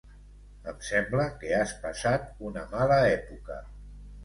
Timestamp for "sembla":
0.87-1.25